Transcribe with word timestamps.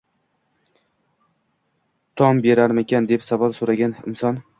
Taom 2.21 2.41
berarmikan, 2.45 3.11
deb 3.13 3.27
savol 3.29 3.55
so‘ragan 3.59 3.95
inson 4.13 4.41